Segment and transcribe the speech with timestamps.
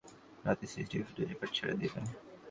[0.45, 1.99] রাতে CCTV footage record ছেড়ে দিবে।